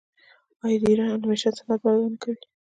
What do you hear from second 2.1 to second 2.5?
نه کوي؟